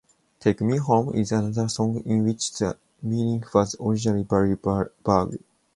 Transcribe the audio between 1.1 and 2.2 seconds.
is another song